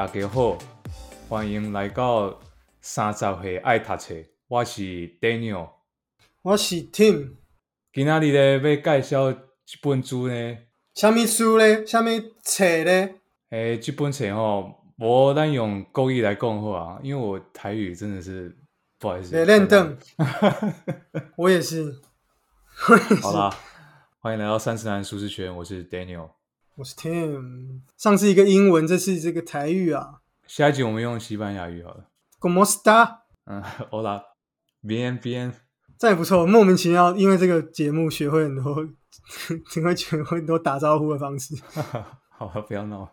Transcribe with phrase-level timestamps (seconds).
[0.00, 0.56] 大家好，
[1.28, 2.40] 欢迎来到
[2.80, 4.14] 三十岁爱读册。
[4.48, 4.80] 我是
[5.20, 5.68] Daniel，
[6.40, 7.34] 我是 Tim。
[7.92, 9.36] 今仔日咧要介绍一
[9.82, 10.56] 本书呢，
[10.94, 11.84] 什么书咧？
[11.84, 12.10] 什么
[12.42, 13.16] 册咧？
[13.50, 18.56] 诶，这本册吼，无咱用国语来讲好啊，因为我台语真的是
[18.98, 19.44] 不好意思。
[19.44, 19.98] 练凳，
[21.36, 22.00] 我也是。
[23.20, 23.54] 好啦，
[24.20, 26.30] 欢迎来到三十男舒适圈，我是 Daniel，
[26.80, 27.80] 我是 Tim。
[27.98, 30.22] 上次一个英文，这次这个台语啊。
[30.46, 32.06] 下一集我们用西班牙语好了。
[32.40, 33.18] ¿Cómo está？
[33.44, 35.52] 嗯，Hola，bien bien。
[35.98, 38.88] 这也不错，莫名其妙，因为这个节目学会很多，
[39.68, 41.54] 只会学会很多打招呼的方式。
[42.32, 43.12] 好，不要闹。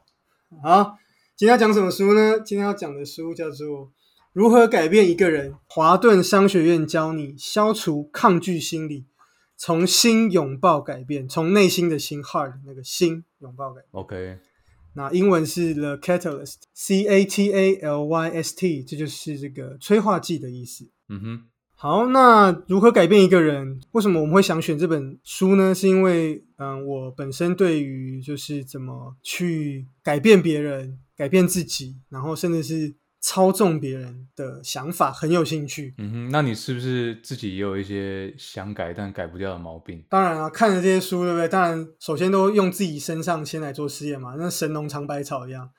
[0.64, 0.98] 好，
[1.36, 2.40] 今天要讲什么书呢？
[2.40, 3.68] 今天要讲的书叫做
[4.32, 9.08] 《如何改变一个人》，华顿商学院教你消除抗拒心理。
[9.58, 13.88] 从心拥抱改变，从内心的心 heart 那个心拥抱改变。
[13.92, 14.38] OK，
[14.94, 20.88] 那英文是 The Catalyst，C A T A L Y S T，这就是这个催化剂的意思。
[21.10, 21.42] 嗯哼，
[21.76, 23.82] 好，那如何改变一个人？
[23.92, 25.74] 为什么我们会想选这本书呢？
[25.74, 32.96] 是因为，嗯，我本身对于就是怎么去改变别人、改变自己，然后甚至是。
[33.28, 40.02] 操纵别人的想法很有兴趣，嗯哼，那你是不是自己也有一些想改但改不掉的毛病？
[40.08, 41.46] 当然啊，看了这些书，对不对？
[41.46, 45.70] 当然，首先都用自己身上先来做试验嘛，那神农尝百草一样。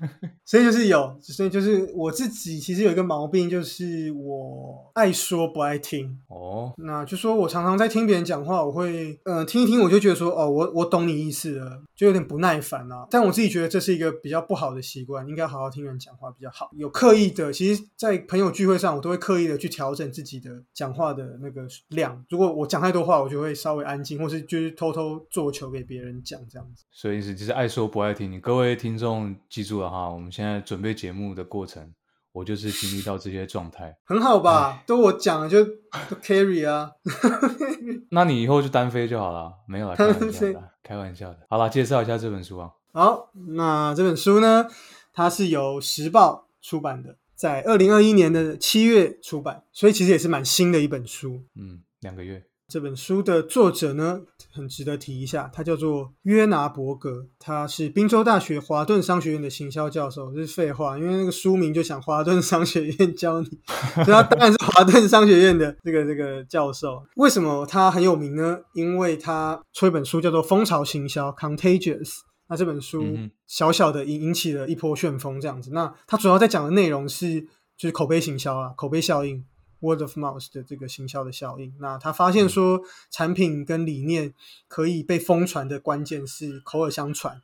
[0.44, 6.72] 所以就是有，所以就是我自己其实有一个毛病，就是我爱说不爱听哦。
[6.78, 13.06] 那就说我常常在听别人讲话，我会呃听一听，我就觉得说哦，我我懂你意思了，就有点不耐烦啊。
[13.10, 16.70] 但我自己觉得这是一个比较不好的习惯，应该好好听人讲话比较好。
[16.76, 22.24] 有刻意的，其实，在朋友聚会上，我都会刻意的去调整自己的讲话的那个量。
[22.28, 26.84] 如果我讲太多话，我就会稍微安静，或是就是偷偷做球给别人讲这样子。
[26.90, 28.30] 所以意思就是爱说不爱听。
[28.30, 31.92] 你各位听众记住了哈，我们现在准备节目的过程，
[32.32, 34.82] 我就是经历到这些状态，很好吧？
[34.86, 35.58] 都我讲了就
[36.22, 36.92] carry 啊。
[38.10, 41.40] 那你以后就单飞就好了，没有了，开玩笑的，开玩笑的。
[41.50, 42.70] 好了，介绍一下这本书啊。
[42.94, 44.66] 好，那这本书呢，
[45.12, 51.44] 它是由时报出版的，在二零二一年的七月出版，所以其实也是蛮新的一本书。
[51.54, 52.42] 嗯，两个月。
[52.72, 60.32] 这本书的作者呢，很值得提一下，他叫做约拿伯格，他是宾州大学华顿商学院的行销教授。
[60.32, 63.48] 这是废话，因为那个书名就想华顿商学院教你，
[63.96, 67.04] 所以他当然是华顿商学院的这个这个教授。
[67.16, 68.60] 为什么他很有名呢？
[68.72, 72.20] 因为他出一本书叫做《蜂巢行销》（Contagious）。
[72.48, 73.04] 那这本书
[73.46, 75.72] 小小的引引起了一波旋风，这样子。
[75.74, 77.42] 那他主要在讲的内容是，
[77.76, 79.44] 就是口碑行销啊，口碑效应。
[79.82, 84.32] Word of mouth 的这个行销的效应，那他发现说，产品跟理念
[84.68, 87.42] 可以被疯传的关键是口耳相传，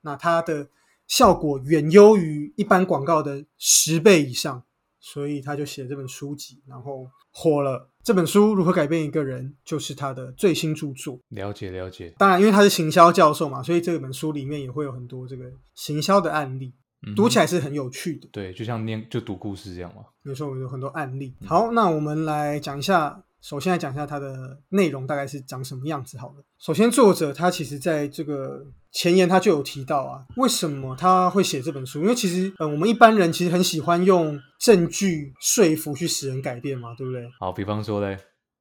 [0.00, 0.68] 那它的
[1.06, 4.62] 效果远优于一般广告的十倍以上，
[5.00, 7.88] 所以他就写这本书籍，然后火了。
[8.04, 11.20] 这本书如何改变一个人，就是他的最新著作。
[11.28, 15.44] 了解了解，当然，因为他是行销教授嘛，所以这本书里面也会有很多这个
[15.74, 16.72] 行销的案例。
[17.16, 20.02] 读起来是很有趣的，对，就像念就读故事这样嘛。
[20.22, 21.34] 没错，有很多案例。
[21.44, 26.16] 好，那我们来讲一下，首先来讲一下它的内容大概是长什么样子。
[26.16, 32.00] 好了，首先作者他其实在这个前言他就有提到啊，为什么他会写这本书？
[32.02, 37.28] 因为其实呃，我们一般人其实很喜欢用证据说服去使人改变嘛，对不对？
[37.40, 38.16] 好，比方说嘞，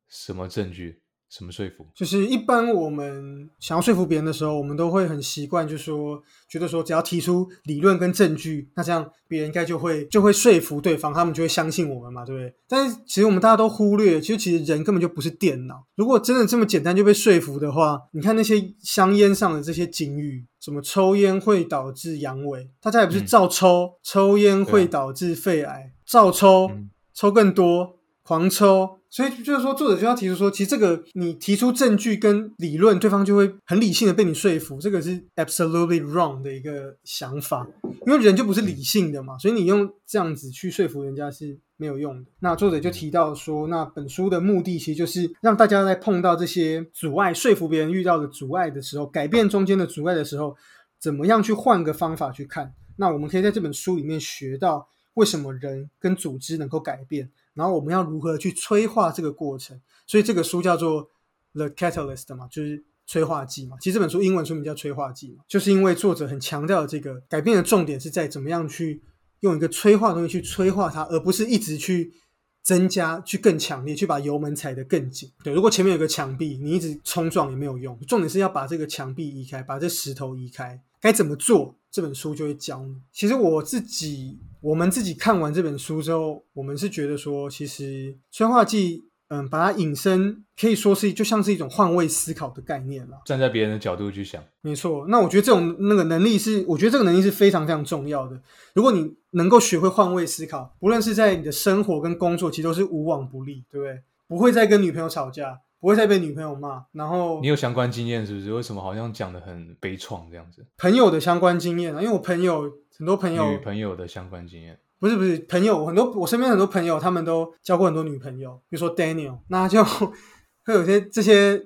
[0.10, 1.00] 什么证据？
[1.32, 1.88] 什么说服？
[1.96, 12.54] 就是一般我们想要说服别人的时候，我们都会很习惯，就说觉得说只要提出理论跟证据，那这样别人应该就会就会说服对方，他们就会相信我们嘛，对不对？
[12.68, 15.86] 但是其实我们大家都忽略，其实其实人根本就不是电脑。
[15.96, 26.70] 如果真的这么简单就被说服的话，你看那些香烟上的这些警语，什么抽烟会导致阳痿，大家也不是照抽，抽烟会导致肺癌，照抽，
[27.14, 28.00] 抽更多，
[28.32, 28.98] 狂抽。
[29.10, 37.68] 所以就是说，作者就要提出说，其实这个你提出证据跟理论，对方就会很理性的被你说服，这个是 absolutely wrong 的一个想法，
[38.08, 42.32] 因为人就不是理性的嘛，所以你用这样子去说服人家是没有用的。
[42.40, 50.56] 那作者就提到说，那本书的目的其实就是让大家在碰到这些阻碍、说服别人遇到的阻碍的时候，改变中间的阻碍的时候，
[51.02, 52.74] 怎么样去换个方法去看。
[52.96, 57.30] 那我们可以在这本书里面学到为什么人跟组织能够改变。
[57.54, 59.80] 然后我们要如何去催化这个过程？
[60.08, 61.04] 所以这个书叫做
[61.54, 63.78] 《The Catalyst》嘛，就是催化剂嘛。
[63.80, 69.02] 其实这本书英文书名叫《催化剂》嘛，就是因为作者很强调这个改变的重点是在怎么样去
[69.42, 72.14] 用一个催化东西去催化它，而不是一直去
[72.62, 75.32] 增加、去更强烈、去把油门踩得更紧。
[75.44, 78.00] 对，如果前面有个墙壁，你一直冲撞也没有用。
[78.02, 80.80] 重点是要把这个墙壁移开，把这石头移开。
[81.00, 81.76] 该怎么做？
[81.90, 82.96] 这本书就会教你。
[83.12, 93.20] 其实我自己，我们自己看完这本书之后，我们是觉得说，其实催化剂，嗯，把它引申，可以说是就像是一种换位思考的概念了。
[93.26, 95.06] 站在别人的角度去想，没错。
[95.08, 98.40] 那我觉得这种那个能力是，我觉得这个能力是非常非常重要的。
[98.74, 104.02] 如果你能够学会换位思考，不论是在你的生活跟工作，其实都是无往不利，对不对？
[104.28, 105.60] 不会再跟女朋友吵架。
[105.82, 108.54] 不会再被女朋友骂，然后你有相关经验是不是？
[108.54, 110.64] 为什么好像讲的很悲怆这样子？
[110.78, 121.60] 朋友的相关经验啊，因为我朋友很多朋友，女朋友的相关经验，不是不是朋友，很多我身边很多朋友，他们都交过很多女朋友，比如说 Daniel，那就会有些这些，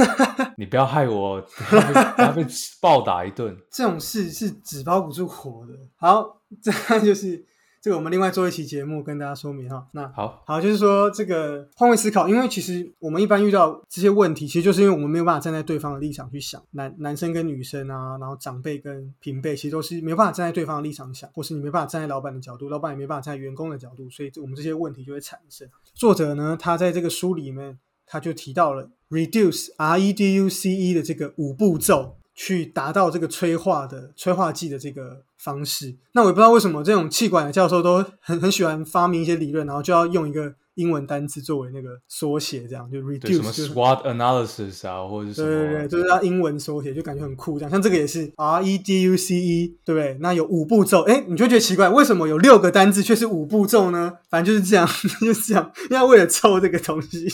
[0.56, 2.46] 你不要害我，他被
[2.80, 5.74] 暴打一顿，这种事是纸包不住火的。
[5.96, 7.44] 好，这就是。
[7.82, 9.86] 这个我们另外做一期节目跟大家说明哈。
[9.92, 16.62] 那好好就是说这个换位思考，因为其实我们一般遇到这些问题，其实就是因为我们没有办法站在对方的立场去想。
[16.72, 25.66] 男男生跟女生啊，然后长辈跟平辈，其实都是没办法站在对方的立场想，或是你没办法站在老板的角度，老板也没办法站在员工的角度，所以我们这些问题就会产生。
[25.94, 32.18] 作者呢，他在这个书里面他就提到了 reduce R E D U C E 的这个五步骤。
[32.42, 47.58] 去达到这个催化的催化剂的这个方式，那我也不知道为什么这种气管的教授都很很喜欢发明一些理论，然后就要用一个英文单词作为那个缩写，这样就 reduce 什么 SWOT analysis 啊，或者是对对对，就是要英文缩写，就感觉很酷。
[47.58, 50.16] 这样像这个也是 R E D U C E，对不对？
[50.22, 54.14] 那有五步骤，哎，你就觉得奇怪，为什么有六个单字却是五步骤呢？
[54.30, 54.88] 反正就是这样，
[55.20, 57.28] 就是这样，因为为了凑这个东西。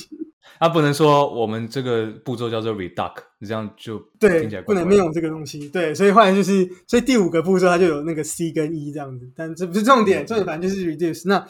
[0.59, 5.69] 他不能说我们这个步骤叫做 reduc，这样就对，不能没有这个东西。
[5.69, 11.29] 对，所以后来就是，所以第五个步骤它就有那个 C 跟 E 这样子，但这不是重点，重点反正就是 reduce。
[11.29, 11.47] 那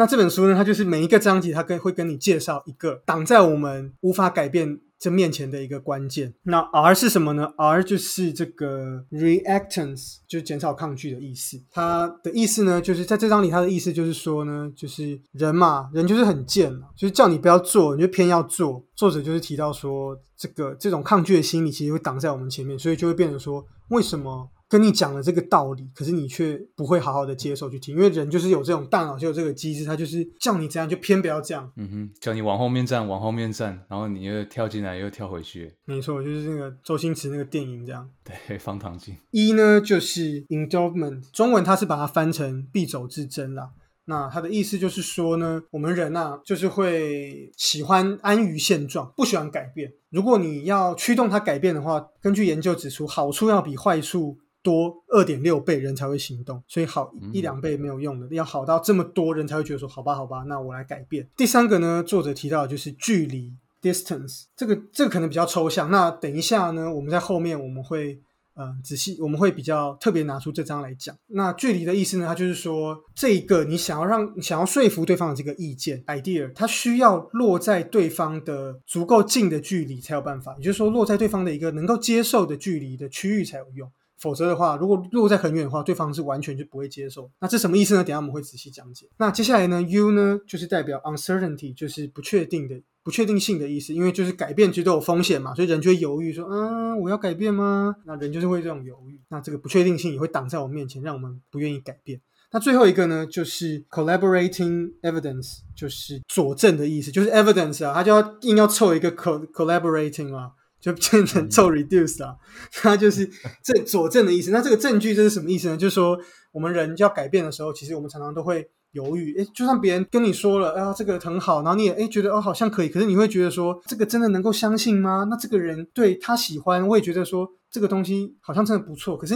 [0.00, 4.80] 那这本书呢，它就是每一个章节，它跟会跟你介绍一个挡在我们无法改变。
[4.98, 11.58] 这面前的一个关键，那 R 是什么呢？R 就是这个 reactance，就是减少抗拒的意思。
[11.70, 18.84] 它的意思呢，就是在这章里，它的意思就是说呢，就是人嘛，人就是很贱嘛，就是叫你不要做，你就偏要做。
[18.94, 24.50] 作者就是提到说，这个这种抗拒的心理其实会挡在我们前面，所以就会变成说，为什么？
[24.70, 31.68] 跟你讲了这个道理，可是你却不会好好的接受去听，因为人就是有这种大脑，就有这个机制，他就是叫你这样，就偏不要这样。
[31.74, 35.74] 嗯哼，叫你往后面站，往后面站，然后你又跳进来，又跳回去。
[35.84, 38.08] 没错，就是那个周星驰那个电影这样。
[38.22, 39.16] 对，方唐镜。
[39.32, 43.70] 一呢，就是 endowment，中文它是把它翻成必走之争啦。
[44.04, 49.92] 那它的意思就是说呢，我们人呐，就是会喜欢安于现状，不喜欢改变。
[50.10, 54.38] 如果你要驱动它改变的话，根据研究指出，好处要比坏处。
[54.62, 61.28] 多二点六倍人才会行动，所以好一两倍没有用的，要好到这么多人才会觉得说好吧好吧，那我来改变。
[61.36, 65.90] 第三个呢，作者提到就是距离 distance，这个这个可能比较抽象。
[65.90, 68.20] 那等一下呢，我们在后面我们会
[68.56, 71.16] 嗯仔细，我们会比较特别拿出这张来讲。
[71.28, 83.90] 那距离的意思呢，它就是说这一个你想要让想要说服对方的这个意见 idea，它需要落在对方的足够近的距离才有办法，也就是说落在对方的一个能够接受的距离的区域才有用。
[84.20, 87.30] 否则的话，如果落在很远的话，对方是完全就不会接受。
[87.40, 88.04] 那这什么意思呢？
[88.04, 89.08] 等下我们会仔细讲解。
[89.16, 93.94] 那接下来呢，U 呢就是代表 uncertainty，就是不确定的、不确定性的意思。
[93.94, 99.18] 因为就是改变其实都有风险嘛，所以人就会犹豫说：“嗯，我要改变吗？”那人就是会这种犹豫。
[99.30, 102.20] 那这个不确定性也会挡在我面前，让我们不愿意改变。
[102.52, 110.50] 那最后一个呢，就是 collaborating evidence，就是佐证的意思，就是 evidence 啊，它就要硬要凑一个 collaborating 啊。
[110.80, 112.36] 就变成做 reduce 啊，
[112.72, 113.28] 它就是
[113.62, 114.50] 这佐证的意思。
[114.50, 115.76] 那这个证据这是什么意思呢？
[115.76, 116.18] 就是说
[116.52, 119.36] 我们人要改变的时候，其实我们常常都会犹豫。
[119.38, 125.26] 诶，就算别人跟你说了，啊，这个很好，然后你也诶觉得哦好像可以，可是你会觉得说这个真的能够相信吗？
[125.30, 129.34] 那这个人对他喜欢，我也觉得说这个东西好像真的不错，可是。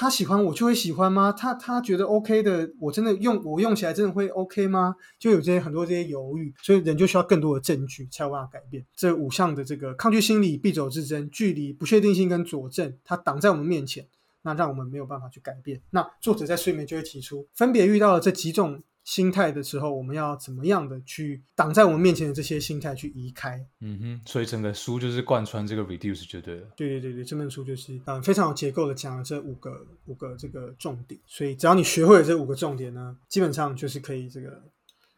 [0.00, 1.30] 他喜欢我就会喜欢吗？
[1.30, 4.96] 他他觉得 OK 的，我真的用我用起来真的会 OK 吗？
[5.18, 8.82] 就有这些很多这些犹豫，所以人就需要更多的证据才有办法改变。
[8.96, 14.08] 这五项的这个抗拒心理、必走之争、距离、不确定性跟佐证，它挡在我们面前，
[14.40, 15.82] 那让我们没有办法去改变。
[15.90, 18.82] 那作者在睡眠就会提出，分别遇到了这几种。
[19.04, 23.64] 心态的时候，我们要怎么样的去挡在我们面前的这些心态去移开？
[23.80, 26.68] 嗯哼，所以整个书就是贯穿这个 reduce 就对了。
[26.76, 34.62] 对对对对，这本书就是嗯非常有结构的讲了这五个五个这个重点，所以只要你学会了这五个重点呢，基本上就是可以这个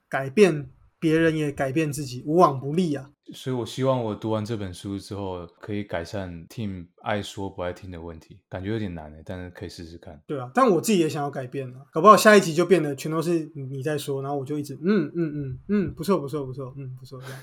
[0.09, 0.71] 改变。
[1.03, 3.11] 别人也改变自己，无往不利啊！
[3.35, 8.39] 所以，我希望我读完这本书之后，可以改善 Team 爱说不爱听的问题。
[8.49, 10.23] 感觉有点难诶，但是可以试试看。
[10.29, 17.41] 对啊，但我自己也想要改变啊，搞不好下一集就变得全都是你在说，然后我就一直嗯嗯嗯嗯，不错不错不错，嗯不错这样。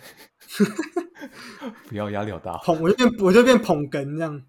[1.88, 2.58] 不要压力好大。
[2.58, 4.42] 捧我就变我就变捧哏这样。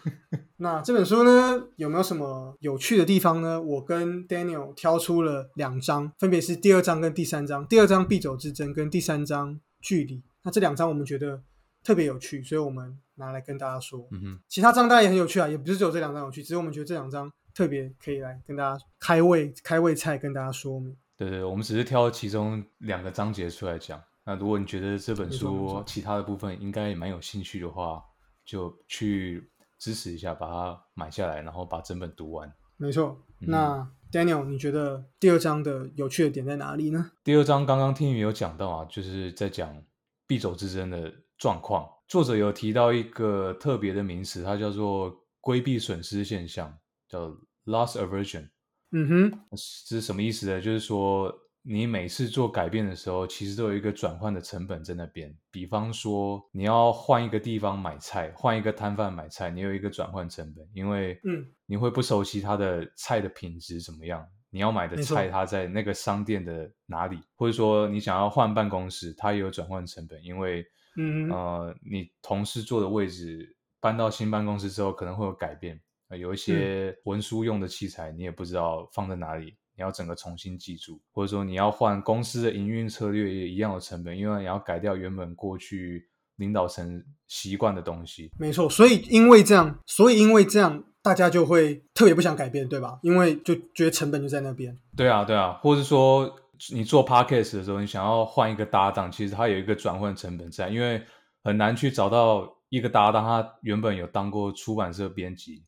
[0.58, 3.60] 那这本书呢，有没有什么有趣的地方呢？
[3.60, 7.66] 我跟 Daniel 挑出了两章，分别是第二章跟第三章。
[7.66, 10.22] 第二章必走之争跟第三章距离。
[10.42, 11.42] 那这两章我们觉得
[11.82, 14.06] 特别有趣，所以我们拿来跟大家说。
[14.10, 20.94] 嗯哼，其他章当然也很有趣啊，也不是只有这两章有趣，只是我们觉得这两章特别可以来跟大家开胃开胃菜，跟大家说明。
[21.16, 24.02] 对对，我们只是挑其中两个章节出来讲。
[24.30, 28.00] 那如果你觉得这本书其他的部分应该也蛮有兴趣的话，
[28.44, 32.48] 就去支持一下，把它买下来，然后把整本读完。
[32.76, 33.20] 没错。
[33.40, 37.10] 嗯那 Daniel，你觉得第二章的有趣的点在哪里呢？
[37.24, 39.82] 第二章刚刚听你有讲到啊，就是在讲
[40.28, 41.88] 必走之争的状况。
[42.06, 46.72] 作者有提到一个特别的名词，它叫做规避损失现象，
[47.08, 47.28] 叫
[47.64, 48.48] loss aversion。
[48.92, 49.40] 嗯哼，
[49.88, 50.60] 这是什么意思呢？
[50.60, 55.36] 就是说，你每次做改变的时候，其实都有一个转换的成本在那边。
[55.50, 70.64] 比方说，你要换一个地方买菜，换一个摊贩买菜，你有一个转换成本，因为嗯，你会不熟悉他的菜的品质怎么样，你要买的菜它在那个商店的哪里，或者说你想要换办公室，它也有转换成本，因为
[70.96, 86.06] 嗯呃，你同事坐的位置搬到新办公室之后可能会有改变，呃有一些文书用的器材你也不知道放在哪里，你要整个重新记住，或者说你要换公司的营运策略也一样的成本，因为你要改掉原本过去
[86.36, 88.30] 领导层习惯的东西。
[88.38, 88.68] 没错。
[88.68, 92.98] 所以因为这样，所以因为这样，大家就会特别不想改变，对吧？
[93.02, 94.76] 因为就觉得成本就在那边。
[94.94, 96.30] 对啊，对啊，或者说
[96.74, 101.02] 你做 podcast 的时候，你想要换一个搭档，其实它有一个转换成本在，因为
[101.42, 105.64] 很难去找到一个搭档，他原本有当过出版社编辑，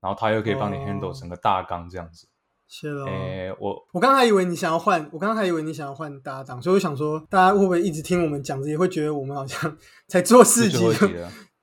[0.00, 2.26] 然后他又可以帮你哦 handle 整个大纲这样子。
[2.74, 3.04] 是咯。
[3.06, 9.76] 诶、我我刚刚还以为你想要换，我刚刚还以为你想要换搭档，所以我想说，大家会不会一直听我们讲这些，会觉得我们好像
[10.08, 10.78] 才做四集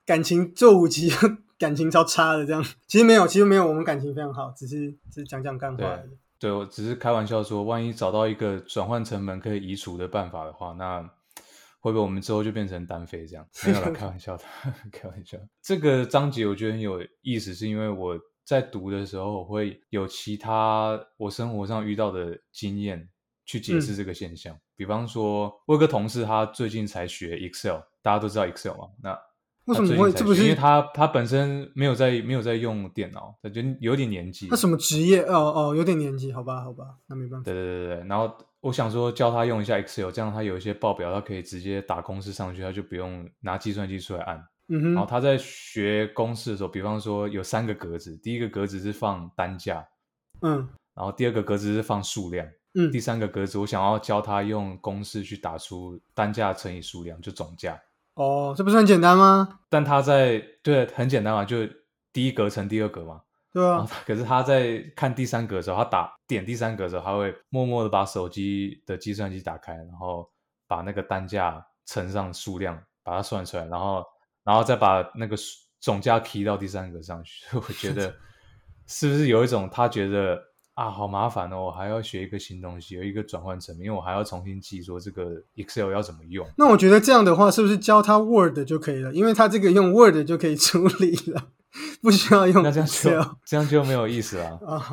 [0.05, 1.15] 感情做五集就
[1.57, 2.63] 感情超差的这样？
[2.87, 6.17] 其实没有，其实没有，我们感情非常好，只是只是讲讲干话而已。
[6.39, 11.01] 对我只是开玩笑说，万一找到一个转换成本可以移除的办法的话，那
[11.81, 13.45] 会不会我们之后就变成单飞这样？
[13.65, 14.43] 没有了， 开玩笑的，
[14.91, 15.37] 开玩笑。
[15.61, 18.17] 这个章节我觉得很有意思，是因为我
[18.49, 23.07] 在读的时候，我会有其他我生活上遇到的经验
[23.45, 24.57] 去解释这个现象。
[24.75, 28.87] 比方说，我有个同事，他最近才学 Excel，大家都知道 Excel 嘛？
[29.03, 29.15] 那
[29.65, 30.11] 为什么会？
[30.11, 34.47] 这不是因为他他本身没有在没有在用电脑，他就有点年纪。
[34.47, 35.21] 他什么职业？
[35.25, 37.43] 哦哦，有点年纪，好吧，好吧，那没办法。
[37.43, 44.43] 对对对对，然后我想说教他用一下 Excel，这样他有一些报表，他可以直接打公式上去，他就不用拿计算机出来按。
[44.69, 49.87] 嗯哼，然后他在学公式的时候，比方说有三个格子，第一个格子是放单价，
[50.41, 57.81] 嗯然后第二个格子是放数量，嗯第三个格子我想要教他用公式去打出单价乘以数量，就总价。
[58.15, 59.59] 哦，这不是很简单吗？
[59.69, 61.57] 但他在对很简单嘛，就
[62.11, 63.21] 第一格乘第二格嘛。
[63.51, 63.87] 对吧然后？
[63.87, 70.29] 他可是他在看第三格的时候，他打点第三格的时候，他会默默的把手机的计算机打开，然后
[70.67, 74.05] 把那个单价乘上数量，把它算出来，然后
[74.49, 77.45] 然后再把那个数总价 key 到第三格上去。
[77.55, 78.11] 我觉得
[78.87, 80.41] 是不是有一种他觉得
[80.73, 86.47] 啊好麻烦哦，我还要学一个新东西，有一个转换成本，因为我还要重新记说这个 Excel 要怎么用。
[86.57, 89.13] 那我觉得这样的话，是不是教他 Word 就可以了？
[89.13, 91.49] 因为他这个用 Word 就可以处理了，
[92.01, 94.59] 不需要用那这样 Excel 就这样就没有意思了。
[94.65, 94.83] 啊。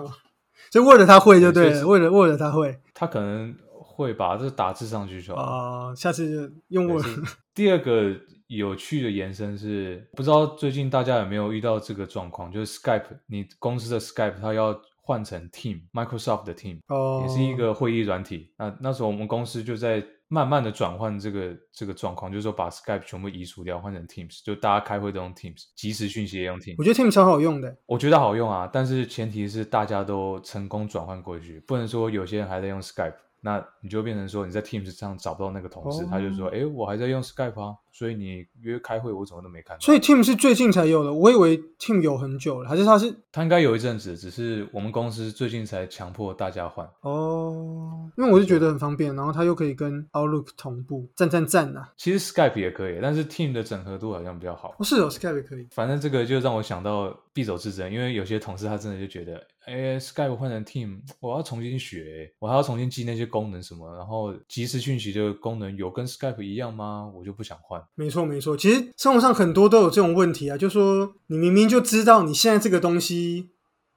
[0.70, 5.32] 所以 Word 他会就对了，Word Word 他会他可能会把这打字上去就。
[5.34, 7.06] 啊、下次就用 Word
[7.54, 8.14] 第二个
[8.48, 18.52] 有趣的延伸是，不知道最近大家有没有遇到这个状况，就是 Skype，你公司的 Skype 它要换成 Team，Microsoft 的 Team，、哦，也是一个会议软体。
[18.56, 26.84] 那那时候我们公司就在慢慢的转换这个这个状况，就是说把 Skype 全部移除掉，换成 Teams，就大家开会都用 Teams，即时讯息也用 Teams 我。
[26.84, 27.76] 觉得 Teams 超好用的。
[27.86, 39.80] 我觉得好用啊，但是前提是大家都成功转换过去，不能说有些人还在用 Skype，那你就变成说你在 Teams 上找不到那个同事，哦他就说，哎，我还在用 Skype 啊，所以你约开会我怎么都没看到。
[39.80, 46.88] 所以 Team 是最近才有的，我以为 Team 有很久了，还是他是他应该有一阵子，只是我们公司最近才强迫大家换。
[47.02, 51.88] 哦，因为我是觉得很方便，然后它又可以跟 Outlook 同步，赞赞赞呐！
[51.96, 54.74] 其实 Skype 也可以，但是 Team 的整合度好像比较好。
[54.78, 55.66] 哦，是哦，Skype 也可以。
[55.70, 67.12] 反正这个就让我想到必走之争，因为有些同事他真的就觉得，哎，Skype 换成 Team， 我要重新学，我还要重新记那些功能什么，然后即时讯息的功能有跟 Skype 一样吗？
[67.14, 67.78] 我就不想换。
[67.94, 68.56] 没错，没错。
[68.56, 73.50] 其实生活上很多都有这种问题啊，就说你明明就知道你现在这个东西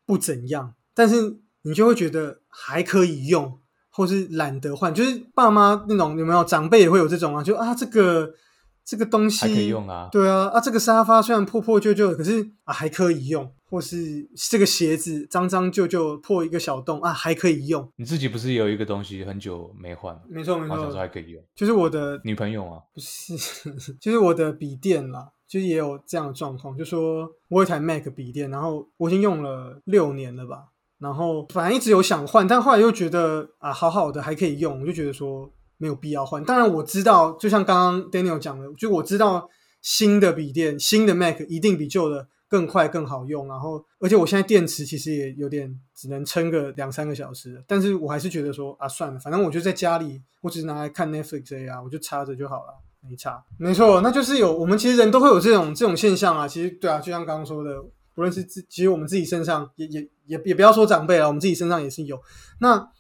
[0.06, 3.58] 不怎样，但是你就会觉得还可以用，
[3.90, 4.94] 或是懒得换。
[4.94, 7.42] 就是爸妈那种有没有长辈也会有这种啊？
[7.42, 8.34] 就啊，这个
[8.90, 10.10] 这个东西还可以用啊。
[10.12, 17.88] 对啊，啊，这个沙发虽然破破旧旧，可是啊还可以用，或是这个鞋子脏脏旧旧破一个小洞啊还可以用。
[17.98, 23.38] 你自己不是也有一个东西很久没换，没错没我想说错，还可以用，就是我的女朋友啊，不是，
[24.02, 30.64] 就是我的笔电啦，就是也有这样的状况，就说我有一台 Mac 笔电，然后我已经用了六年了吧，
[30.98, 36.44] 然后反正一直有想换，但后来又觉得啊，好好的还可以用，我就觉得说没有必要换。
[36.44, 39.50] 当然我知道，就像刚刚 Daniel 讲的，就我知道
[39.82, 52.74] 新的笔电、新的 Mac 一定比旧的更快、更好用，然后而且我现在电池其实也有点只能撑个两三个小时，但是我还是觉得说啊，算了，反正我就在家里，我只是拿来看 Netflix 而已啊，我就插着就好了。
[53.02, 56.46] 没差，没错，那就是有我们其实人都会有这种这种现象啊。
[56.46, 57.82] 其实对啊，就像刚刚说的，
[58.14, 62.22] 不论是自，其实我们自己身上也也也也不要说长辈了，我们自己身上也是有。
[62.60, 62.92] 那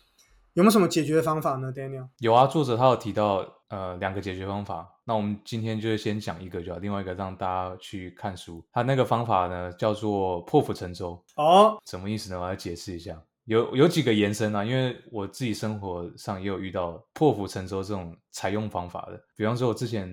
[0.53, 2.07] 有没有什么解决的方法呢，Daniel？
[2.19, 8.65] 有啊，作者他有提到呃两个解决方法，那我们今天就先讲一个就好，另外一个让大家去看书。
[8.71, 12.39] 他那个方法呢叫做破釜沉舟，哦，什么意思呢？
[12.39, 13.21] 我来解释一下。
[13.45, 19.19] 有有几个延伸啊，因为我自己生活上也有遇到破釜沉舟这种采用方法的。
[19.35, 20.07] 比方说，我之前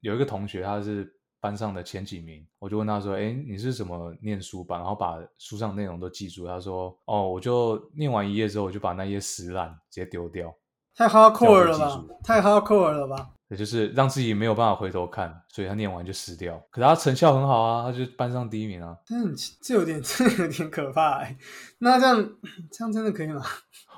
[0.00, 1.10] 有一个同学，他是
[1.42, 4.76] 班上的前几名，我就问他说：“哎，你是怎么念书吧？
[4.76, 10.54] 然后把书上内容都记住？”他说：“哦，我就念完一页之后，我就把那页撕烂，直接丢掉。
[10.94, 12.04] 太 hardcore 了吧？
[12.22, 13.30] 太 hardcore 了吧？
[13.48, 16.56] 也就是让自己没有办法回头看，所以他念完就撕掉。
[16.70, 18.96] 可是他成效很好啊，他就班上第一名啊。
[19.04, 21.36] 这很这有点 这有点可怕哎、
[21.78, 22.16] 那这样
[22.70, 23.42] 这样真的可以吗？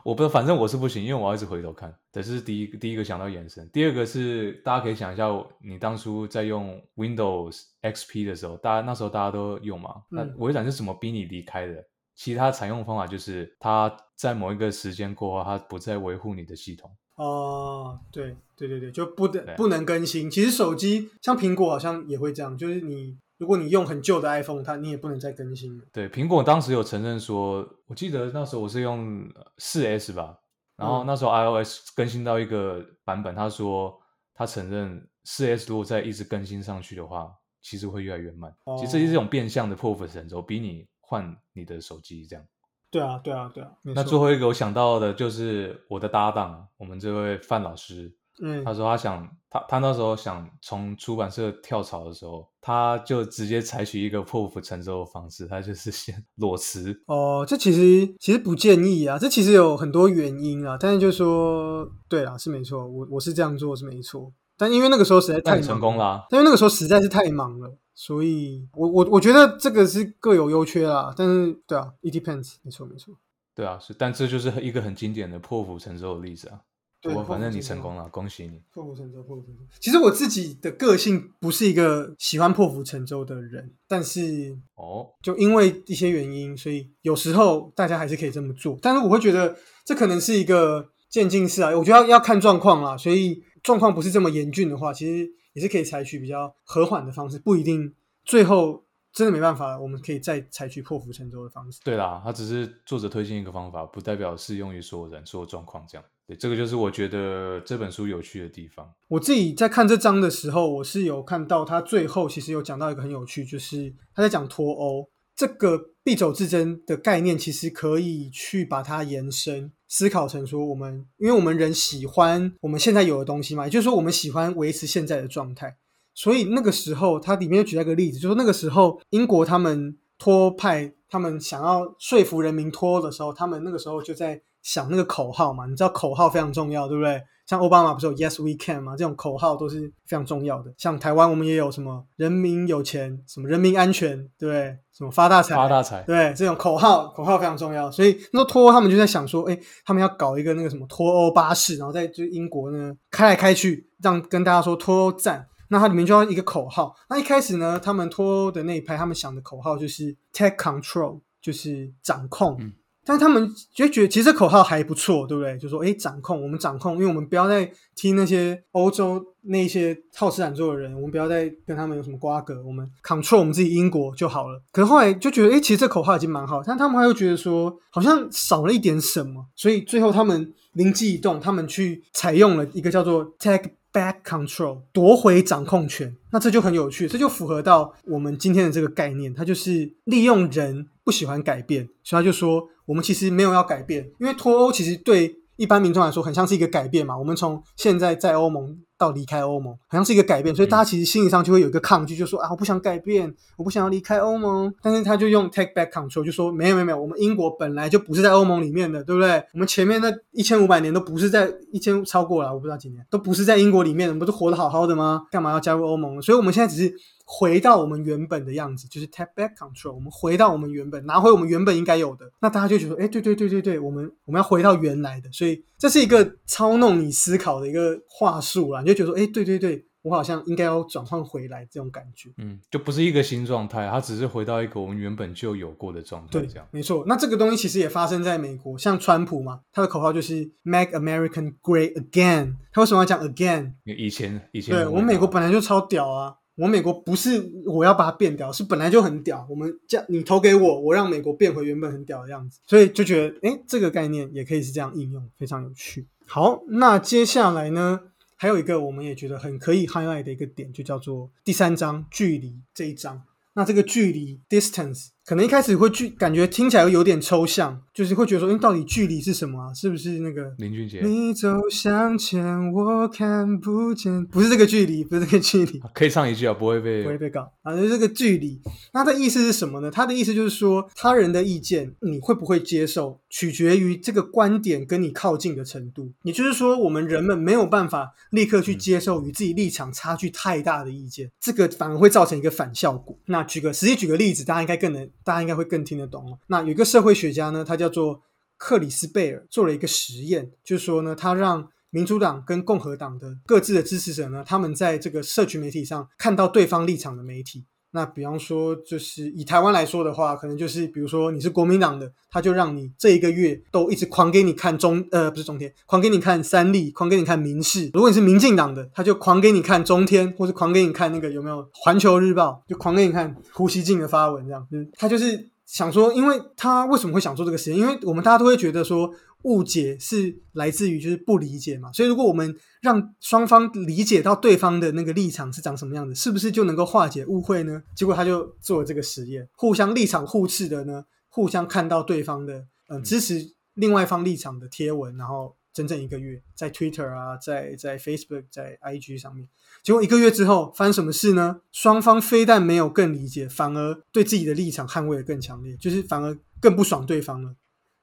[0.04, 1.92] 我不，反正我是不行，因为我要一直回头看。
[2.12, 3.68] 这是第一个，第一个想到眼神。
[3.72, 5.26] 第二个是大家可以想一下，
[5.60, 10.02] 你当初在用 Windows XP 的时候，大家那时候大家都用嘛？
[10.10, 11.82] 那嗯微软是怎么逼你离开的？
[12.14, 16.90] 其实它采用方法就是，它在某一个时间过后，它不再维护你的系统。
[17.16, 20.30] 哦，对对对对，就不对能不能更新。
[20.30, 25.84] 其实手机像苹果好像也会这样，就是你如果你用很旧的 iPhone，它你也不能再更新了。
[25.92, 30.38] 对，苹果当时有承认说，我记得那时候我是用四 S 吧，
[30.76, 33.98] 然后嗯那时候 iOS 更新到一个版本，他说
[34.34, 38.54] 他承认四 S 如果再一直更新上去的话，其实会越来越慢。
[38.78, 42.44] 其实这是一种变相的破釜沉舟，逼你换你的手机这样。
[42.90, 48.64] 对啊，对啊，对啊，那最后一个我想到的就是我的搭档，我们这位范老师，嗯。
[48.64, 73.14] 他，说他想他他那时候想从出版社跳槽的时候，他就直接采取一个破釜沉舟的方式，他就是先 裸辞，哦，这其实其实不建议啊，这其实有很多原因啊，但是就说对啊，是没错，我我是这样做是没错，但因为那个时候实在太成忙了，功啦、但因为那个时候实在是太忙了，所以我我我觉得这个是各有优缺啦，但是对啊，it depends，没错没错，
[73.54, 76.58] 对啊，是，但这就是一个很经典的破釜沉舟的例子啊。
[77.04, 78.58] 对不过反正你成功了，恭喜你。
[78.72, 79.60] 破釜沉舟，破釜沉舟。
[79.78, 88.78] 其实我自己的个性不是一个喜欢破釜沉舟的人，但是哦，就因为一些原因，所以有时候大家还是可以这么做。
[88.80, 92.96] 但是我会觉得这可能是一个渐进式啊，我觉得要要看状况啦。
[92.96, 97.92] 所以状况不是这么严峻的话，其实也是可以采取比较和缓的方式，不一定
[98.24, 98.82] 最后
[99.14, 101.80] 真的没办法了，我们可以再采取破釜沉舟的方式。
[101.84, 106.04] 对啦，他只是作者推荐一个方法，不代表适用于所有人、所有状况这样。
[106.26, 108.92] 对，这个就是我觉得这本书有趣的地方。
[109.08, 125.76] 我自己在看这章的时候，我是有看到他最后其实有讲到一个很有趣，就是他在讲脱欧这个必走之争的概念，其实可以去把它延伸思考成说，我们因为我们人喜欢我们现在有的东西嘛，也就是说我们喜欢维持现在的状态，
[126.14, 137.20] 所以那个时候他里面就举了一个例子，就是说那个时候英国他们脱派，他们想要说服人民脱欧的时候，他们那个时候就在想那个口号嘛，你知道口号非常重要，对不对？
[137.46, 140.72] 像奥巴马不是有 Yes We Can 嘛，这种口号都是非常重要的。
[140.78, 144.74] 像台湾我们也有什么人民有钱，什么人民安全，对不对？
[144.96, 155.46] 什么发大财，发大财，对，这种口号口号非常重要，所以那时候脱欧他们就在想说，哎，他们要搞一个那个什么脱欧巴士，然后在就英国呢开来开去，让跟大家说脱欧赞。
[155.74, 156.94] 那它里面就要一个口号。
[157.10, 162.56] 那一开始呢，他们脱欧的那一派，他们想的口号就是 take control，就是掌控。
[162.60, 162.72] 嗯
[163.06, 165.58] 但他们就觉得其实这口号还不错，对不对？
[165.58, 174.58] 就说哎，掌控，我们掌控，因为我们不要再听那些欧洲那些好吃懒做的人，我们不要再跟他们有什么瓜葛，我们 control 我们自己英国就好了。
[174.72, 186.14] 可是后来就觉得，哎，其实这口号已经蛮好，但他们还会觉得说好像少了一点什么，所以最后他们灵机一动，他们去采用了一个叫做 take back control，夺回掌控权。
[186.32, 197.16] 那这就很有趣，这就符合到我们今天的这个概念，它就是利用人不喜欢改变，所以他就说我们其实没有要改变，因为脱欧其实对一般民众来说很像是一个改变嘛。
[197.16, 204.72] 我们从现在在欧盟到离开欧盟，好像是一个改变，所以大家其实心理上就会有一个抗拒，就说啊，我不想改变，我不想要离开欧盟。
[204.82, 209.44] 但是他就用 take back control，就说没有没有没有，我们英国本来就不是在欧盟里面的，对不对？
[209.52, 215.26] 我们前面那一千五百年都不是在一千超过了，我不知道几年都不是在英国里面的，不是活得好好的吗？
[215.30, 216.22] 干嘛要加入欧盟？
[216.22, 216.94] 所以我们现在只是。
[217.26, 219.94] 回到我们原本的样子，就是 take back control。
[219.94, 222.30] 我们回到我们原本，拿回我们原本应该有的。
[222.42, 225.32] 那大家就觉得，哎，对对对对对，我们我们要回到原来的。
[225.32, 228.82] 所以这是一个操弄你思考的一个话术啦。
[228.82, 232.30] 你就觉得说，哎，对对对，我好像应该要转换回来这种感觉。
[232.38, 236.28] 嗯，就不是一个新状态，它只是回到一个我们原本就有过的状态。
[236.30, 237.04] 对，这样没错。
[237.06, 242.54] 那这个东西其实也发生在美国，像川普嘛，他的口号就是 Make American Great Again。
[242.72, 243.72] 他为什么要讲 Again？
[243.84, 246.36] 以前以前，对我们美国本来就超屌啊。
[246.56, 249.44] 我美国不是我要把它变屌，是本来就很屌。
[249.50, 256.06] 我们这样，你投给我，我让美国变回原本很屌的样子，所以就觉得，哎，这个概念也可以是这样应用，非常有趣。
[256.26, 257.98] 好，那接下来呢，
[258.36, 263.22] 还有一个我们也觉得很可以 highlight 的一个点，就叫做第三章距离这一章。
[263.54, 265.08] 那这个距离 distance。
[265.26, 269.72] 可能一开始会距感觉听起来有点抽象，就是会觉得说，哎，到底距离是什么啊？
[269.72, 271.00] 是不是那个林俊杰？
[271.02, 275.80] 你走向前，我看不见，不是这个距离，不是这个距离。
[275.94, 277.74] 可以唱一句啊，不会被不会被告啊。
[277.74, 278.60] 就这个距离，
[278.92, 279.90] 那的意思是什么呢？
[279.90, 286.12] 他的意思就是说，他人的意见你会不会接受，取决于这个观点跟你靠近的程度。
[286.24, 293.18] 也就是说，我们人们没有办法立刻去接受与自己立场差距太大的意见，这个反而会造成一个反效果。
[293.24, 295.08] 那举个实际举个例子，大家应该更能。
[295.24, 296.38] 大家应该会更听得懂哦。
[296.46, 298.22] 那有一个社会学家呢，他叫做
[298.56, 307.66] 克里斯贝尔，做了一个实验，就是说呢，他让民主党跟共和党的各自的支持者呢，他们在这个社群媒体上看到对方立场的媒体。
[307.94, 317.90] 那比方说，就是以台湾来说的话，可能就是比如说你是国民党的，他就让你这一个月都一直狂给你看中呃不是中天，狂给你看三立，狂给你看民视。
[317.94, 324.66] 如果你是民进党的，他就狂给你看中天，或者狂给你看那个有没有环球日报，就狂给你看胡锡进的发文这样。
[324.72, 327.78] 嗯，他就是想说，因为他为什么会想做这个实验？
[327.78, 329.08] 因为我们大家都会觉得说。
[329.44, 337.82] 误解是来自于就是不理解嘛，所以如果我们让双方理解到对方的那个立场是长什么样子，是不是就能够化解误会呢？
[337.94, 349.48] 结果他就做了这个实验，互相立场互斥的呢，互相看到对方的嗯支持另外一方立场的贴文，然后整整一个月，在 Twitter 啊，在在 Facebook，在 IG 上面，
[349.82, 351.60] 结果一个月之后发生什么事呢？
[351.70, 357.54] 双方非但没有更理解，反而对自己的立场捍卫的更强烈，就是反而更不爽对方了。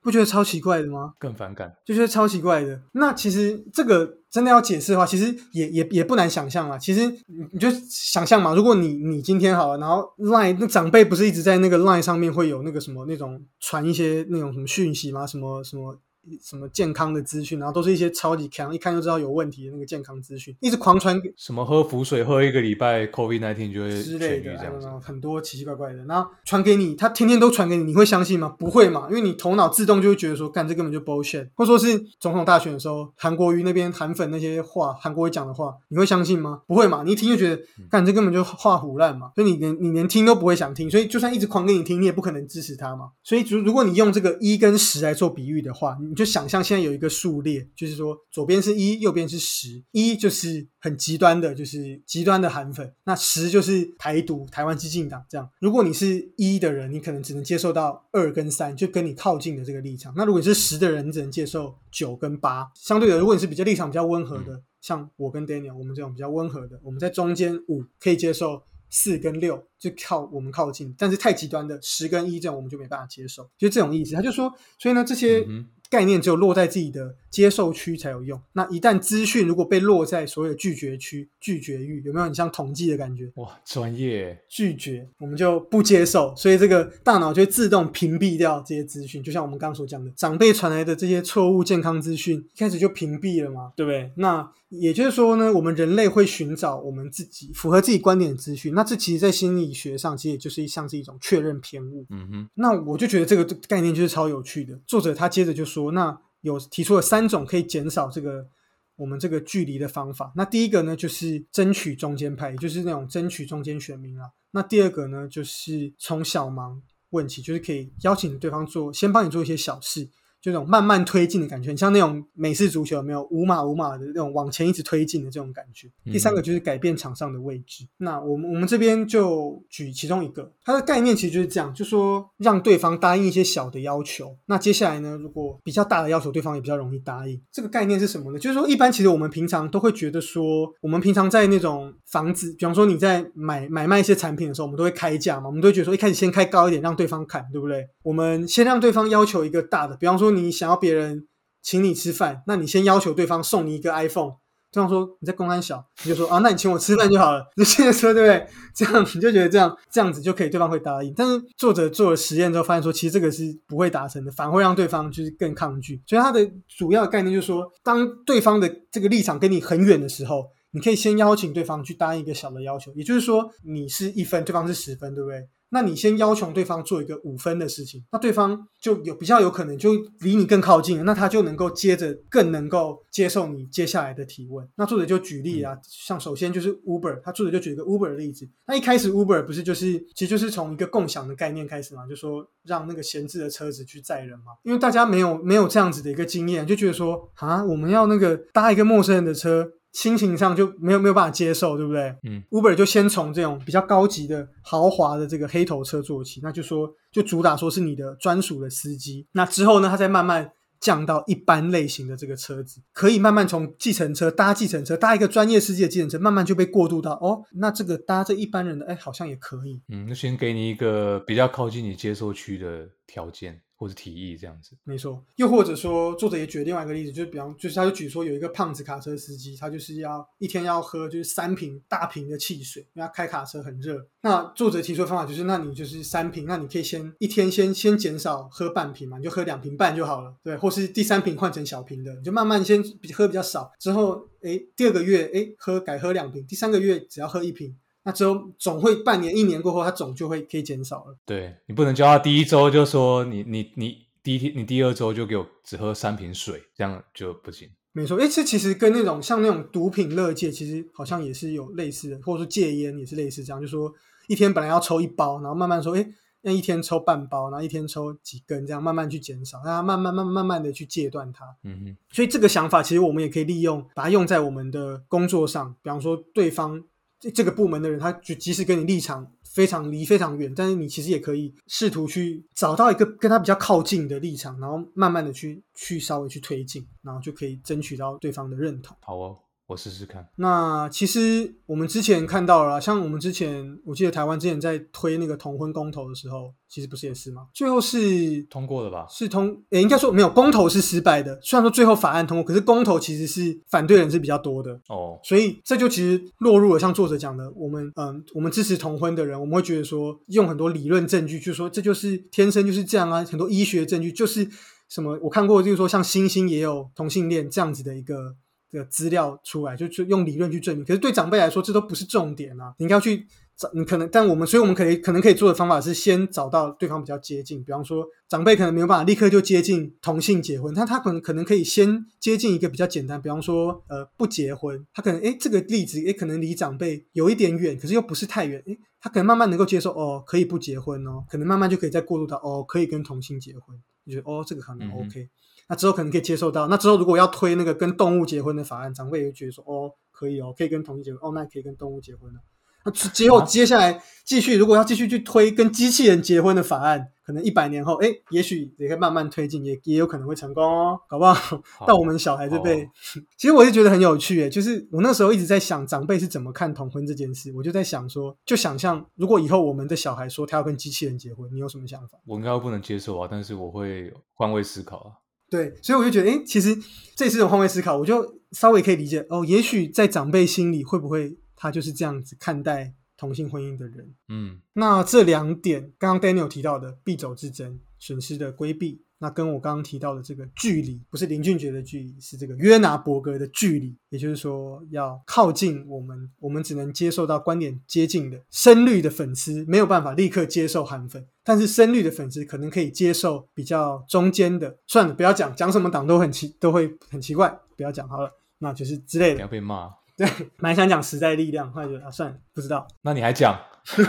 [0.01, 1.13] 不觉得超奇怪的吗？
[1.19, 2.81] 更反感，就觉得超奇怪的。
[2.93, 6.77] 那其实这个真的要解释的话，其实也也也不难想象啊。
[6.77, 15.25] 其实你你就想象嘛，如果你你今天好了，然后 Line 那长辈不是一直在那个 Line 上面会有那个什么那种传一些那种什么讯息吗？
[15.27, 15.97] 什么什么？
[16.41, 28.55] 什么健康的资讯，然后都是一些超级强，一看就知道有问题的那个健康资讯，一直狂传给什么喝浮水喝一个礼拜，COVID nineteen 就会之类的这样，很多奇奇怪怪的，然后传给你，他天天都传给你，你会相信吗？
[28.60, 36.62] 不会嘛，因为你头脑自动就会觉得说，干这根本就 bullshit，或者说是总统大选的时候，韩国瑜那边韩粉那些话，韩国瑜讲的话，你会相信吗？
[36.67, 43.10] 不会嘛，你一听就觉得，干这根本就画虎烂嘛，所以你连你连听都不会想听，所以就算一直狂给你听，你也不可能支持他嘛。
[43.23, 46.91] 所以如如果你用这个一跟十来做比喻的话，你你就想象现在有。
[46.91, 49.82] 一个数列，就是说左边是一，右边是十。
[49.91, 55.50] 一就是很极端的，就是极端的韩粉；那十就是台独、台湾激进党这样。
[55.62, 60.13] 如果你是一的人，你可能只能接受到二跟三，就跟你靠近的这个立场。
[60.17, 62.69] 那如果你是十的人，你只能接受九跟八。
[62.76, 68.63] 相对的，如果你是比较立场比较温和的，像我跟 Daniel，我们这种比较温和的，我们在中间五可以接受。
[68.93, 74.13] 四跟六就靠我们靠近，但是太极端的十跟一这样我们就没办法接受，就这种意思。
[74.15, 75.47] 他就说，所以呢，这些
[75.91, 78.39] 概念只有落在自己的接受区才有用。
[78.53, 83.31] 那一旦资讯如果被落在所有拒绝区、拒绝域，有没有很像统计的感觉？
[83.35, 89.23] 哇，专业拒绝，我们就不接受，所以这个大脑就会自动屏蔽掉这些资讯。
[89.23, 94.11] 就像我们刚刚所讲的，长辈传来的这些错误健康资讯，一开始就屏蔽了嘛，对不对？
[94.17, 94.51] 那。
[94.71, 98.73] 也就是说呢，我们人类会寻找我们自己符合自己观点的资讯。
[98.73, 102.05] 那这其实，在心理学上，其实也就是像是一种确认偏误。
[102.09, 102.49] 嗯哼。
[102.53, 104.79] 那我就觉得这个概念就是超有趣的。
[104.87, 108.47] 作者他接着就说，那有提出了三种可以减少这个
[108.95, 110.32] 我们这个距离的方法。
[110.36, 114.32] 那第一个呢，就是争取中间派，也就是那种争取中间选民啊。
[114.51, 120.10] 那第二个呢，就是从小忙问起，就是可以邀请对方做，先帮你做一些小事。
[120.41, 125.88] 就那种慢慢推进的感觉，很像那种美式足球有没有五码五码的那种往前一直推进的这种感觉。
[126.12, 127.86] 第三个就是改变场上的位置。
[127.97, 134.36] 那我们我们这边就举其中一个，它的概念其实就是这样，就说让对方答应一些小的要求。
[134.47, 137.39] 那接下来呢，如果比较大的要求，对方也比较容易答应。
[137.51, 138.39] 这个概念是什么呢？
[138.39, 147.88] 就是说，一般其实我们平常都会觉得说，我们平常在那种房子，比方说你在买买卖一些产品的时候，我们都会开价嘛，我们都会觉得说，一开始先开高一点，让对方砍，对不对？
[148.01, 151.27] 我们先让对方要求一个大的，比方说你想要别人
[151.61, 154.33] 请你吃饭，那你先要求对方送你一个 iPhone。
[154.73, 157.45] 对方说你在公安小，你就说啊，那你请我吃饭就好了。
[157.57, 158.47] 你现在说对不对？
[158.73, 161.13] 这样你就觉得这样这样子就可以，对方会答应。
[161.13, 166.01] 但是作者做了实验之后，发现说其实这个是不会达成的，反而会让对方就是更抗拒。
[166.07, 175.49] 所以他的主要概念就是说，当对方的这个立场跟你很远的时候，你可以先邀请对方去答应一个小的要求，也就是说你是一分，对方是十分，对不对？
[175.71, 184.67] 那你先要求对方做一个五分的事情，那对方就有比较有可能就离你更靠近了，那他就能够接着更能够接受你接下来的提问。
[184.75, 188.47] 那作者就举例啊，像首先就是 Uber，他作者就举一个 Uber 的例子。
[188.67, 199.71] 那一开始 Uber 不是就是其实就是从一个共享的概念开始嘛，就说让那个闲置的车子去载人嘛，因为大家没有没有这样子的一个经验，就觉得说啊，我们要那个搭一个陌生人的车。
[199.91, 202.15] 心情上就没有没有办法接受，对不对？
[202.23, 209.27] 嗯，Uber 就先从这种比较高级的豪华的这个黑头车做起，那就说就主打说是你的专属的司机。
[209.34, 219.82] 那之后呢，他再慢慢降到一般类型的这个车子，可以慢慢从计程车搭计程车搭一个专业司机的计程车，慢慢就被过渡到哦，那这个搭这一般人的，哎，好像也可以。
[219.89, 223.62] 嗯，那先给你一个比较靠近你接受区的条件。
[223.81, 225.25] 或者提议这样子，没错。
[225.37, 234.05] 又或者说，作者也举另外一个例子，就是比方，就是他就举说有一个胖子卡车司机，他就是要一天要喝就是三瓶大瓶的汽水，因为他开卡车很热。
[234.21, 240.55] 那作者提出的方法就是，那你就是三瓶，那你可以先一天先先减少喝半瓶嘛，你就喝两瓶半就好了，对。
[240.57, 247.75] 或是第三瓶换成小瓶的，你就慢慢先比喝比较少，之后哎第二个月哎喝改喝两瓶，第三个月只要喝一瓶。
[248.03, 251.15] 那之后总会半年、一年过后，它总就会可以减少了。
[251.25, 257.69] 对你不能叫他第一周就说你你你第一天你第二周就给我只喝三瓶水，这样就不行。
[257.93, 263.93] 没错，哎，这其实跟那种像那种毒品乐戒，其实好像也是有类似的，或者说戒烟也是类似这样，就说
[264.27, 266.07] 一天本来要抽一包，然后慢慢说，哎，
[266.41, 271.45] 那一天抽半包，然后一天抽几根，这样慢慢去减少，让它慢慢慢慢慢的去戒断它。
[271.63, 271.97] 嗯哼。
[272.11, 276.83] 所以这个想法其实我们也可以利用，把它用在我们的工作上，比方说对方。
[277.29, 288.95] 这个部门的人，他就即使跟你立场非常离非常远，但是你其实也可以试图去找到一个跟他比较靠近的立场，然后慢慢的去去稍微去推进，然后就可以争取到对方的认同。
[289.01, 289.38] 好哦。
[289.71, 290.27] 我试试看。
[290.36, 297.47] 那其实我们之前看到了，像我们之前，我记得台湾之前在推那个同婚公投的时候，其实不是也是吗？
[297.53, 299.05] 最后是通过了吧？
[299.10, 301.39] 是通，诶应该说没有公投是失败的。
[301.41, 305.17] 虽然说最后法案通过，可是公投其实是反对人是比较多的哦。
[305.23, 314.49] 所以这就其实落入了像作者讲的，我们嗯，我们支持同婚的人，我们会觉得说，用很多理论证据，就是说这就是天生就是这样啊，很多医学证据就是
[314.89, 318.36] 什么，我看过，就是说像星星也有同性恋这样子的一个。
[318.71, 320.86] 的资料出来，就就用理论去证明。
[320.86, 322.73] 可是对长辈来说，这都不是重点啊！
[322.77, 327.63] 你应该去找，你可能，但我们，所以我们可以可能可以做的方法是，先找到对方比较接近。
[327.63, 333.21] 比方说，长辈可能没有办法立刻就接近同性结婚，但他可能可能可以先接近一个比较简单。
[333.21, 345.29] 比方说，呃，不结婚，他可能诶这个例子诶可能离长辈有一点远，可是又不是太远，诶他可能慢慢能够接受哦，可以不结婚哦，可能慢慢就可以再过渡到哦，可以跟同性结婚，你觉得哦，这个可能 OK。
[345.71, 352.41] 那之后可能可以接受到，那之后如果要推那个跟动物结婚的法案，长辈也会觉得说，哦，可以哦，可以跟同性结婚，哦，那可以跟动物结婚了。
[352.84, 362.89] 那之后接下来继续，如果要继续去推跟机器人结婚的法案，可能一百年后，哎，也许也可以慢慢推进，也也有可能会成功哦，搞不好到我们小孩这辈，
[363.38, 372.17] 其实我是觉得很有趣诶，就是我那时候一直在想长辈是怎么看同婚这件事，我就在想说，就想象如果以后我们的小孩说他要跟机器人结婚，你有什么想法？
[372.25, 375.20] 我应该不能接受啊，但是我会换位思考啊。
[375.51, 376.75] 对，所以我就觉得，哎，其实
[377.13, 379.43] 这是种换位思考，我就稍微可以理解哦。
[379.45, 384.15] 也许在长辈心里，会不会他就是这样子看待同性婚姻的人？
[384.29, 389.03] 嗯，那这两点，刚刚 Daniel 提到的必走之争、损失的规避。
[389.23, 393.95] 那跟我刚刚提到的这个距离，不是林俊杰的距离，是这个约拿伯格的距离。
[394.10, 401.23] 也就是说，要靠近我们，我们只能接受到观点接近的深绿的粉丝，没有办法立刻接受韩粉。
[401.43, 404.75] 但是深绿的粉丝可能可以接受比较中间的。
[404.88, 407.55] 算了，不要讲，讲什么党都很奇，都会很奇怪。
[407.77, 409.41] 不要讲好了，那就是之类的。
[409.41, 409.88] 要被骂。
[410.17, 412.88] 对，蛮想讲时代力量，后来觉得啊，算了，不知道。
[413.03, 413.60] 那你还讲？
[413.97, 414.03] 你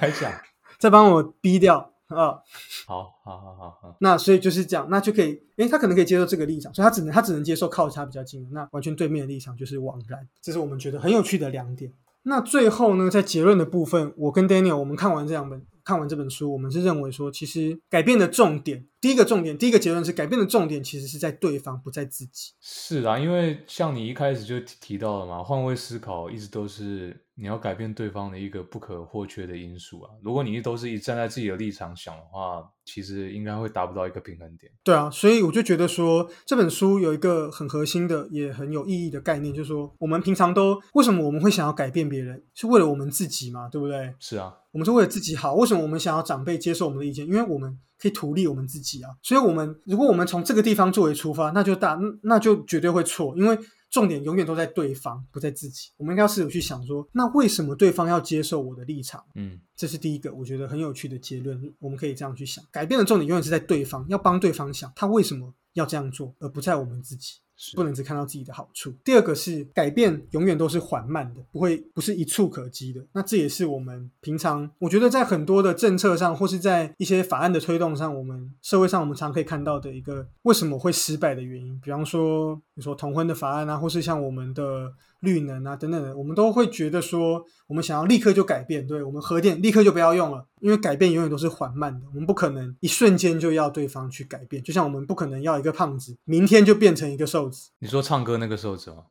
[0.00, 0.32] 还讲？
[0.80, 1.93] 再帮我逼掉。
[2.08, 2.40] 啊。
[2.86, 11.92] 好，好，好，好，好，那所以就是这样，那就可以，诶，他可能可以接受这个立场，所以他只能他只能接受靠他比较近的，那完全对面的立场就是枉然，这是我们觉得很有趣的两点。
[12.26, 22.52] 那最后呢，在结论的部分，我跟 Daniel 我们看完这两本，看完这本书，我们是认为说，其实改变的重点，第一个重点，第一个结论是改变的重点其实是在对方，不在自己。
[22.62, 30.10] 是啊，因为像你一开始就提提到了嘛，换位思考一直都是你要改变对方的一个不可或缺的因素啊。
[30.22, 34.72] 如果你都是一站在自己的立场想的话，其实应该会达不到一个平衡点。
[34.82, 44.14] 对啊，所以我就觉得说这本书有一个很核心的，也很有意义的概念，就是说我们平常都为什么我们会想要改变别人，是为了我们自己嘛，对不对？
[44.18, 45.52] 是啊，我们是为了自己好。
[45.52, 47.26] 为什么我们想要长辈接受我们的意见？
[47.26, 49.10] 因为我们可以图利我们自己啊。
[49.22, 53.58] 所以，我们如果我们从这个地方作为出发，那就大，那就绝对会错，因为。
[53.90, 55.90] 重点永远都在对方，不在自己。
[55.96, 59.24] 我们应该要试着去想说，那为什么对方要接受我的立场？
[59.36, 61.72] 嗯，这是第一个，我觉得很有趣的结论。
[61.78, 67.34] 我们可以这样去想，改变的重点永远是在对方，要帮对方想，他为什么要这样做，而不在我们自己。
[67.74, 68.92] 不能只看到自己的好处。
[69.04, 73.04] 第二个是改变永远都是缓慢的，不会不是一触可及的。
[73.12, 81.78] 那这也是我们平常我觉得在很多的政策上，或是在一些法案的推动上，我们社会上我们常可以看到的一个为什么会失败的原因。
[81.80, 84.92] 比方说，你说同婚的法案啊，或是像我们的。
[85.24, 97.70] 绿能啊，等等的，我们都会觉得说，我们想要立刻就改变，对我们核电立刻就不要用了，因为改变永远都是缓慢的，我们不可能一瞬间就要对方去改变，就像我们不可能要一个胖子明天就变成一个瘦子。
[97.80, 99.04] 你说唱歌那个瘦子吗？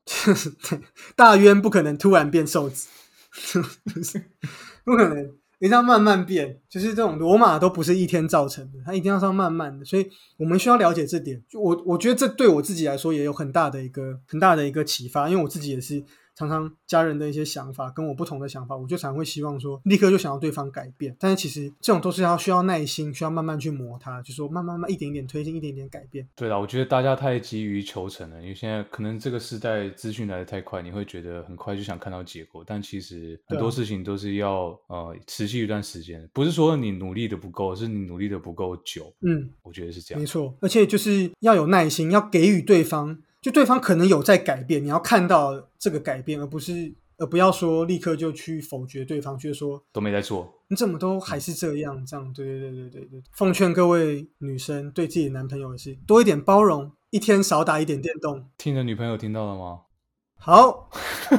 [1.18, 2.88] 大渊不可能突然变瘦子，
[4.86, 5.43] 不可能。
[5.66, 10.06] 一定要慢慢变，就是这种罗马都不是一天造成的，它一定要上慢慢的，所以
[10.38, 11.42] 我们需要了解这点。
[11.48, 16.04] 就我我觉得这对我自己来说也有很大的一个很大的一个启发，因为我自己也是。
[16.36, 26.28] 常常家人的一些想法跟我不同的想法，我就常会希望说立刻就想要对方改变，但是其实这种都是要需要耐心，需要慢慢去磨它，就说慢慢慢一点一点推进，一点点改变。
[26.36, 39.14] 对啦，我觉得大家太急于求成了，因为现在可能这个时代资讯来的太快，你会觉得很快就想看到结果，但其实很多事情都是要呃持续一段时间，不是说你努力的不够，是你努力的不够久。
[39.22, 40.20] 嗯，我觉得是这样。
[40.20, 43.20] 没错，而且就是要有耐心，要给予对方。
[43.44, 53.24] 就对方可能有在改变，你要看到这个改变，而不是而不要说立刻就去否决对方，就是说都没在做，你怎么都还是这样，这样对对对对对对。
[53.34, 58.50] 奉劝各位女生对自己的男朋友也是多一点包容，一天少打一点电动。
[58.58, 59.82] 听着女朋友听到了吗？
[60.40, 60.90] 好，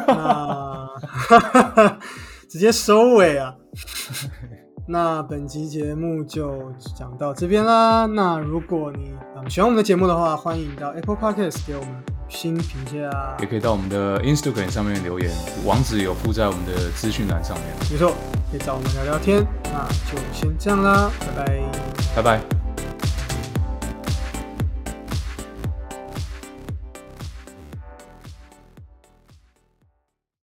[0.06, 0.88] 那
[2.48, 3.56] 直接收尾啊。
[4.86, 8.04] 那本期节目就讲到这边啦。
[8.06, 11.90] 那如果你嗯喜欢我们的节目的话，欢迎到 Apple Podcast 给我们
[12.28, 15.30] 新评价，也可以到我们的 Instagram 上面留言，
[15.64, 17.66] 网址有附在我们的资讯栏上面。
[17.90, 18.12] 没错，
[18.50, 19.46] 可以找我们聊聊天。
[19.64, 21.62] 那就先这样啦，拜拜，
[22.16, 22.63] 拜拜。